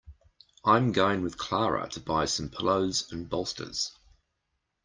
[0.65, 3.91] I'm going with Clara to buy some pillows and bolsters.